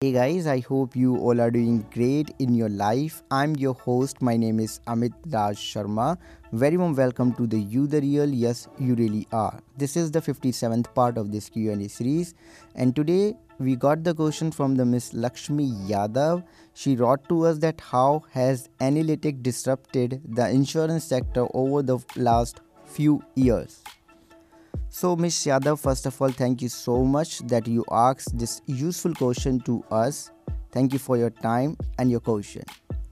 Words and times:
Hey 0.00 0.12
guys, 0.12 0.46
I 0.46 0.60
hope 0.60 0.94
you 0.94 1.16
all 1.16 1.40
are 1.40 1.50
doing 1.50 1.84
great 1.92 2.32
in 2.38 2.54
your 2.54 2.68
life. 2.68 3.20
I'm 3.32 3.56
your 3.56 3.74
host. 3.74 4.22
My 4.22 4.36
name 4.36 4.60
is 4.60 4.78
Amit 4.86 5.12
Raj 5.32 5.56
Sharma. 5.56 6.16
Very 6.52 6.76
warm 6.76 6.94
welcome 6.94 7.32
to 7.32 7.48
the 7.48 7.58
You 7.58 7.88
the 7.88 8.00
Real. 8.00 8.28
Yes, 8.28 8.68
you 8.78 8.94
really 8.94 9.26
are. 9.32 9.60
This 9.76 9.96
is 9.96 10.12
the 10.12 10.20
57th 10.20 10.94
part 10.94 11.18
of 11.18 11.32
this 11.32 11.48
Q&A 11.48 11.88
series, 11.88 12.34
and 12.76 12.94
today 12.94 13.34
we 13.58 13.74
got 13.74 14.04
the 14.04 14.14
question 14.14 14.52
from 14.52 14.76
the 14.76 14.84
Miss 14.84 15.12
Lakshmi 15.14 15.68
Yadav. 15.90 16.44
She 16.74 16.94
wrote 16.94 17.28
to 17.28 17.44
us 17.46 17.58
that 17.58 17.80
how 17.80 18.22
has 18.30 18.68
analytic 18.78 19.42
disrupted 19.42 20.22
the 20.24 20.48
insurance 20.48 21.02
sector 21.02 21.48
over 21.54 21.82
the 21.82 21.98
last 22.14 22.60
few 22.84 23.24
years. 23.34 23.82
So, 24.90 25.14
Ms. 25.16 25.34
Yadav, 25.46 25.78
first 25.78 26.06
of 26.06 26.20
all, 26.20 26.30
thank 26.30 26.62
you 26.62 26.68
so 26.70 27.04
much 27.04 27.40
that 27.40 27.68
you 27.68 27.84
asked 27.92 28.38
this 28.38 28.62
useful 28.66 29.12
question 29.14 29.60
to 29.60 29.84
us. 29.90 30.30
Thank 30.72 30.94
you 30.94 30.98
for 30.98 31.18
your 31.18 31.28
time 31.28 31.76
and 31.98 32.10
your 32.10 32.20
question. 32.20 32.62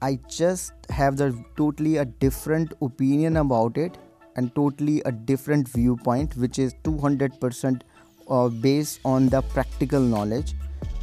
I 0.01 0.19
just 0.27 0.73
have 0.89 1.17
the 1.17 1.37
totally 1.55 1.97
a 1.97 2.05
different 2.05 2.73
opinion 2.81 3.37
about 3.37 3.77
it 3.77 3.95
and 4.35 4.53
totally 4.55 5.01
a 5.05 5.11
different 5.11 5.67
viewpoint, 5.67 6.35
which 6.35 6.57
is 6.57 6.73
200% 6.83 7.81
uh, 8.29 8.49
based 8.49 8.99
on 9.05 9.29
the 9.29 9.41
practical 9.43 9.99
knowledge. 9.99 10.55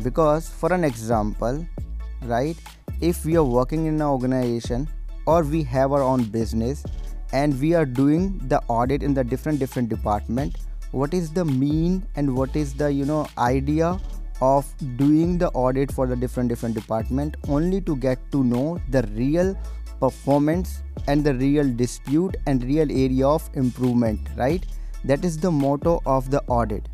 Because, 0.03 0.49
for 0.49 0.73
an 0.73 0.83
example, 0.83 1.65
right, 2.23 2.57
if 3.01 3.25
we 3.25 3.37
are 3.37 3.45
working 3.45 3.87
in 3.87 3.95
an 3.95 4.03
organization 4.03 4.89
or 5.27 5.45
we 5.45 5.63
have 5.63 5.93
our 5.93 6.03
own 6.03 6.25
business 6.25 6.85
and 7.41 7.61
we 7.61 7.75
are 7.75 7.85
doing 7.85 8.27
the 8.49 8.61
audit 8.69 9.03
in 9.03 9.13
the 9.13 9.25
different 9.25 9.59
different 9.59 9.89
department. 9.89 10.59
What 10.93 11.15
is 11.15 11.33
the 11.33 11.45
mean 11.45 12.07
and 12.15 12.35
what 12.37 12.55
is 12.55 12.75
the 12.75 12.93
you 12.93 13.05
know 13.05 13.27
idea 13.37 13.99
of 14.41 14.67
doing 14.97 15.39
the 15.39 15.49
audit 15.63 15.93
for 15.93 16.07
the 16.07 16.17
different 16.17 16.49
different 16.49 16.77
department? 16.77 17.37
Only 17.49 17.81
to 17.81 17.97
get 17.97 18.21
to 18.33 18.45
know 18.45 18.81
the 18.91 19.03
real 19.15 19.57
performance 19.99 20.83
and 21.09 21.25
the 21.25 21.35
real 21.35 21.75
dispute 21.83 22.37
and 22.47 22.63
real 22.63 22.91
area 22.91 23.27
of 23.27 23.51
improvement 23.55 24.21
right? 24.37 24.65
That 25.05 25.25
is 25.25 25.39
the 25.39 25.51
motto 25.51 26.01
of 26.07 26.31
the 26.31 26.43
audit. 26.47 26.89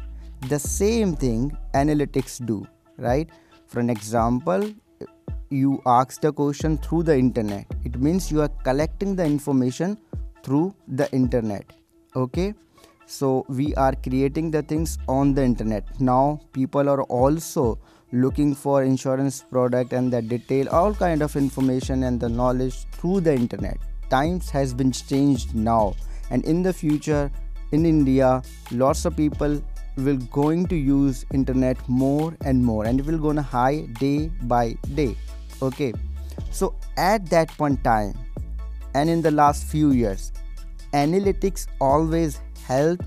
The 0.49 0.59
same 0.59 1.17
thing 1.17 1.57
analytics 1.75 2.45
do 2.45 2.67
right? 2.97 3.29
For 3.67 3.81
an 3.81 3.91
example 3.91 4.73
you 5.51 5.83
ask 5.85 6.21
the 6.21 6.33
question 6.33 6.79
through 6.79 7.03
the 7.03 7.19
internet. 7.19 7.67
It 7.85 8.01
means 8.01 8.31
you 8.31 8.41
are 8.41 8.53
collecting 8.65 9.17
the 9.17 9.25
information 9.25 9.99
through 10.43 10.75
the 10.89 11.11
internet 11.13 11.65
okay? 12.17 12.55
So 13.07 13.45
we 13.49 13.75
are 13.75 13.95
creating 13.95 14.53
the 14.53 14.63
things 14.63 14.97
on 15.09 15.35
the 15.35 15.43
internet. 15.43 16.01
Now 16.01 16.41
people 16.53 16.89
are 16.89 17.03
also 17.03 17.79
looking 18.13 18.55
for 18.55 18.85
insurance 18.85 19.43
product 19.43 19.93
and 19.93 20.13
the 20.13 20.23
detail 20.23 20.69
all 20.69 20.95
kind 20.95 21.23
of 21.23 21.35
information 21.35 22.05
and 22.05 22.21
the 22.21 22.29
knowledge 22.29 22.85
through 22.93 23.21
the 23.23 23.35
internet. 23.35 23.79
Times 24.11 24.51
has 24.51 24.73
been 24.73 24.93
changed 24.93 25.55
now. 25.55 25.95
And 26.31 26.45
in 26.45 26.63
the 26.63 26.73
future 26.73 27.31
in 27.73 27.87
india 27.87 28.43
lots 28.73 29.05
of 29.05 29.17
people 29.17 29.61
will 29.97 30.17
going 30.39 30.67
to 30.67 30.77
use 30.77 31.25
internet 31.33 31.77
more 31.89 32.35
and 32.45 32.65
more 32.65 32.85
and 32.85 33.01
it 33.01 33.07
will 33.07 33.19
gonna 33.19 33.43
high 33.43 33.81
day 33.99 34.29
by 34.43 34.77
day 34.95 35.15
okay? 35.63 35.93
So 36.51 36.75
at 36.97 37.29
that 37.31 37.49
point 37.57 37.85
time 37.85 38.15
and 38.95 39.09
in 39.11 39.23
the 39.23 39.31
last 39.31 39.65
few 39.65 39.91
years. 39.91 40.33
Analytics 40.93 41.67
always 41.81 42.41
help 42.67 43.03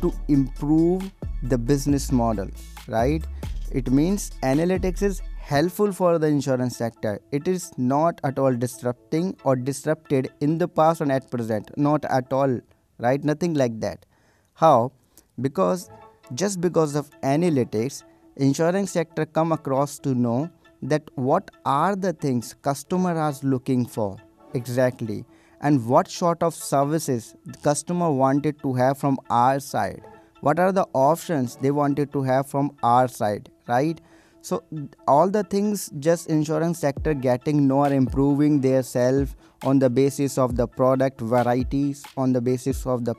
to 0.00 0.12
improve 0.28 1.10
the 1.42 1.58
business 1.58 2.10
model 2.10 2.48
right? 2.88 3.24
It 3.70 3.90
means 3.90 4.30
analytics 4.42 5.02
is 5.02 5.22
helpful 5.38 5.92
for 5.92 6.18
the 6.18 6.26
insurance 6.26 6.76
sector. 6.76 7.20
It 7.30 7.48
is 7.48 7.72
not 7.76 8.20
at 8.24 8.38
all 8.38 8.54
disrupting 8.54 9.36
or 9.44 9.56
disrupted 9.56 10.32
in 10.40 10.58
the 10.58 10.68
past 10.68 11.00
and 11.00 11.12
at 11.12 11.30
present. 11.30 11.70
Not 11.76 12.04
at 12.06 12.32
all 12.32 12.60
right? 12.98 13.22
Nothing 13.22 13.54
like 13.54 13.80
that. 13.80 14.06
How? 14.54 14.92
Because 15.40 15.90
just 16.34 16.60
because 16.60 16.94
of 16.94 17.10
analytics 17.20 18.02
insurance 18.36 18.90
sector 18.90 19.24
come 19.24 19.52
across 19.52 19.98
to 20.00 20.14
know 20.14 20.50
that 20.82 21.02
what 21.14 21.50
are 21.64 21.96
the 21.96 22.12
things 22.12 22.54
customer 22.62 23.16
are 23.16 23.34
looking 23.42 23.86
for 23.86 24.16
exactly. 24.56 25.24
And 25.60 25.86
what 25.86 26.08
sort 26.08 26.42
of 26.42 26.54
services 26.54 27.34
the 27.44 27.58
customer 27.58 28.10
wanted 28.10 28.60
to 28.62 28.74
have 28.74 28.98
from 28.98 29.18
our 29.30 29.60
side? 29.60 30.02
What 30.40 30.58
are 30.58 30.72
the 30.72 30.86
options 30.92 31.56
they 31.56 31.70
wanted 31.70 32.12
to 32.12 32.22
have 32.22 32.46
from 32.46 32.72
our 32.82 33.08
side 33.08 33.50
right? 33.68 34.00
So 34.42 34.62
all 35.08 35.28
the 35.28 35.42
things 35.42 35.90
just 35.98 36.28
insurance 36.28 36.78
sector 36.78 37.14
getting 37.14 37.66
know 37.66 37.78
or 37.78 37.92
improving 37.92 38.60
their 38.60 38.82
self 38.82 39.34
on 39.64 39.80
the 39.80 39.90
basis 39.90 40.38
of 40.38 40.56
the 40.56 40.68
product 40.68 41.20
varieties 41.20 42.04
on 42.16 42.32
the 42.32 42.40
basis 42.40 42.86
of 42.86 43.04
the 43.04 43.14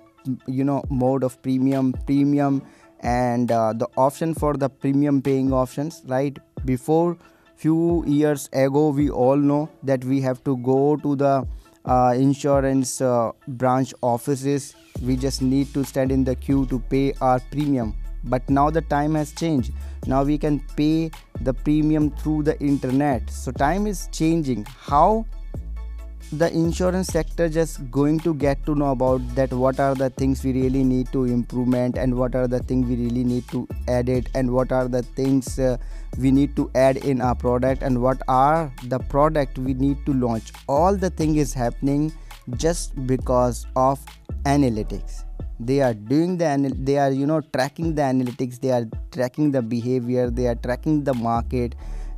you 0.47 0.63
know 0.63 0.83
mode 0.89 1.23
of 1.23 1.41
premium 1.41 1.91
premium 2.05 2.61
and 3.01 3.51
uh, 3.51 3.73
the 3.73 3.87
option 3.97 4.33
for 4.33 4.53
the 4.53 4.69
premium 4.69 5.21
paying 5.21 5.51
options 5.51 6.01
right? 6.05 6.39
Before 6.65 7.17
few 7.57 8.03
years 8.06 8.50
ago 8.53 8.90
we 8.90 9.09
all 9.09 9.35
know 9.35 9.69
that 9.84 10.03
we 10.06 10.22
have 10.22 10.44
to 10.44 10.57
go 10.57 10.95
to 10.97 11.16
the 11.16 11.47
uh, 11.85 12.13
insurance 12.16 13.01
uh, 13.01 13.31
branch 13.47 13.94
offices. 14.01 14.75
We 15.01 15.16
just 15.16 15.41
need 15.41 15.73
to 15.73 15.84
stand 15.84 16.12
in 16.12 16.23
the 16.23 16.35
queue 16.35 16.66
to 16.67 16.79
pay 16.79 17.13
our 17.22 17.40
premium. 17.51 17.96
But 18.23 18.50
now 18.50 18.69
the 18.69 18.81
time 18.81 19.16
has 19.16 19.31
changed. 19.31 19.72
Now 20.06 20.23
we 20.23 20.38
can 20.38 20.59
pay 20.75 21.12
the 21.41 21.53
premium 21.53 22.12
through 22.12 22.44
the 22.44 22.59
internet. 22.59 23.29
So 23.29 23.51
time 23.51 23.88
is 23.88 24.09
changing. 24.12 24.66
How 24.66 25.25
the 26.34 26.51
insurance 26.51 27.07
sector 27.07 27.47
just 27.47 27.90
going 27.90 28.19
to 28.19 28.34
get 28.34 28.66
to 28.66 28.75
know 28.75 28.91
about 28.91 29.22
that 29.34 29.51
what 29.53 29.79
are 29.79 29.96
the 29.96 30.09
things 30.09 30.44
we 30.44 30.51
really 30.51 30.84
need 30.84 31.09
to 31.13 31.23
improvement 31.23 31.97
and 31.97 32.13
what 32.13 32.35
are 32.35 32.50
the 32.50 32.59
things 32.59 32.85
we 32.85 32.97
really 32.97 33.23
need 33.23 33.47
to 33.47 33.66
edit 33.88 34.28
and 34.35 34.51
what 34.51 34.73
are 34.73 34.90
the 34.90 35.01
things 35.01 35.57
uh, 35.57 35.78
we 36.17 36.31
need 36.31 36.55
to 36.55 36.69
add 36.75 36.97
in 36.97 37.22
our 37.22 37.35
product 37.35 37.83
and 37.83 38.01
what 38.01 38.22
are 38.28 38.72
the 38.85 39.00
product 39.00 39.57
we 39.57 39.73
need 39.73 40.05
to 40.05 40.13
launch. 40.13 40.51
All 40.67 40.95
the 40.95 41.09
thing 41.09 41.35
is 41.35 41.53
happening 41.53 42.11
just 42.55 43.05
because 43.05 43.66
of 43.75 44.00
analytics. 44.45 45.23
They 45.59 45.81
are 45.81 45.94
doing 45.94 46.38
the 46.38 46.73
they 46.78 46.97
are 46.97 47.11
you 47.11 47.25
know 47.25 47.41
tracking 47.41 47.95
the 47.95 48.03
analytics 48.03 48.59
they 48.59 48.72
are 48.72 48.85
tracking 49.11 49.51
the 49.51 49.61
behavior 49.61 50.29
they 50.29 50.45
are 50.47 50.55
tracking 50.55 51.03
the 51.03 51.16
market 51.16 51.73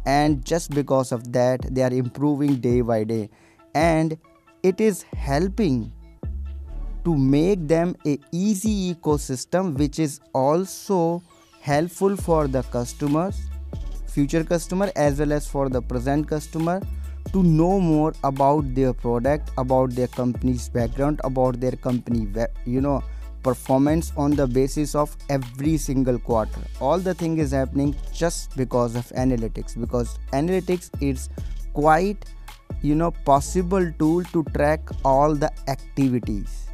and 0.06 0.44
just 0.46 0.72
because 0.72 1.14
of 1.14 1.32
that 1.32 1.74
they 1.74 1.82
are 1.82 1.94
improving 1.94 2.56
day 2.58 2.82
by 2.82 3.04
day. 3.04 3.30
And 3.76 4.18
it 4.64 4.82
is 4.82 5.04
helping 5.04 5.92
to 7.06 7.16
make 7.16 7.68
them 7.68 7.96
a 8.06 8.18
easy 8.32 8.94
ecosystem 8.94 9.78
which 9.78 10.00
is 10.00 10.20
also 10.34 11.24
helpful 11.62 12.16
for 12.16 12.48
the 12.48 12.64
customers 12.64 13.40
future 14.10 14.44
customer 14.44 14.92
as 14.96 15.20
well 15.20 15.32
as 15.34 15.48
for 15.48 15.70
the 15.70 15.82
present 15.82 16.28
customer 16.28 16.82
to 17.34 17.44
know 17.44 17.80
more 17.80 18.14
about 18.24 18.74
their 18.74 18.94
product 18.94 19.52
about 19.58 19.92
their 19.92 20.08
company's 20.08 20.68
background 20.70 21.22
about 21.24 21.60
their 21.60 21.78
company 21.88 22.28
you 22.66 22.82
know 22.82 23.02
performance 23.44 24.12
on 24.18 24.32
the 24.32 24.46
basis 24.46 24.96
of 24.96 25.16
every 25.30 25.78
single 25.78 26.20
quarter. 26.20 26.62
All 26.80 27.00
the 27.00 27.14
thing 27.14 27.38
is 27.38 27.52
happening 27.52 27.96
just 28.14 28.56
because 28.58 28.96
of 28.96 29.06
analytics 29.10 29.80
because 29.80 30.18
analytics 30.34 30.90
is 31.02 31.30
quite 31.74 32.26
you 32.82 32.96
know 32.96 33.12
possible 33.12 33.92
tool 34.00 34.24
to 34.26 34.44
track 34.56 34.82
all 35.04 35.36
the 35.36 35.52
activities. 35.70 36.66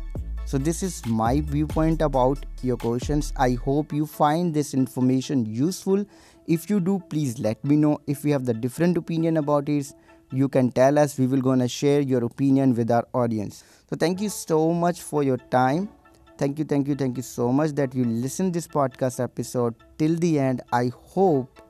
So 0.46 0.60
this 0.60 0.84
is 0.84 1.04
my 1.08 1.42
viewpoint 1.42 2.02
about 2.02 2.46
your 2.62 2.78
questions. 2.78 3.34
I 3.36 3.54
hope 3.54 3.92
you 3.92 4.06
find 4.06 4.54
this 4.54 4.74
information 4.74 5.46
useful 5.46 6.06
if 6.48 6.70
you 6.70 6.80
do 6.80 7.02
please 7.10 7.40
let 7.40 7.64
me 7.64 7.76
know. 7.76 8.00
If 8.08 8.24
you 8.26 8.34
have 8.34 8.46
the 8.46 8.54
different 8.54 8.98
opinion 8.98 9.38
about 9.38 9.70
it 9.70 9.94
you 10.32 10.50
can 10.50 10.72
tell 10.72 10.98
us. 11.00 11.18
We 11.18 11.28
will 11.28 11.42
gonna 11.42 11.68
share 11.68 12.02
your 12.02 12.24
opinion 12.24 12.76
with 12.76 12.92
our 12.92 13.08
audience. 13.14 13.64
So 13.90 13.96
thank 13.96 14.22
you 14.22 14.30
so 14.30 14.72
much 14.74 15.02
for 15.02 15.24
your 15.24 15.38
time. 15.38 15.90
Thank 16.38 16.60
you 16.60 16.66
thank 16.66 16.88
you 16.88 16.96
thank 16.96 17.18
you 17.18 17.24
so 17.24 17.52
much 17.52 17.72
that 17.72 17.96
you 17.96 18.04
listen 18.04 18.52
this 18.52 18.68
podcast 18.68 19.24
episode 19.24 19.76
till 19.98 20.16
the 20.16 20.40
end. 20.40 20.62
I 20.74 20.92
hope 21.02 21.62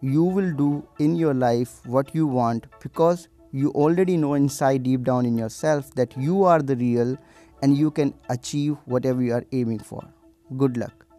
you 0.00 0.24
will 0.24 0.52
do 0.52 0.86
in 0.98 1.16
your 1.16 1.34
life 1.34 1.86
what 1.86 2.14
you 2.14 2.26
want 2.26 2.66
because 2.82 3.28
you 3.52 3.70
already 3.72 4.16
know 4.16 4.34
inside 4.34 4.82
deep 4.82 5.02
down 5.02 5.26
in 5.26 5.36
yourself 5.36 5.94
that 5.94 6.16
you 6.16 6.44
are 6.44 6.62
the 6.62 6.76
real 6.76 7.16
and 7.62 7.76
you 7.76 7.90
can 7.90 8.14
achieve 8.28 8.76
whatever 8.84 9.22
you 9.22 9.34
are 9.34 9.44
aiming 9.52 9.78
for. 9.78 10.02
Good 10.56 10.76
luck. 10.76 11.09